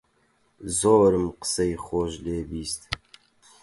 [0.79, 2.81] زۆرم قسەی خۆش لێ بیست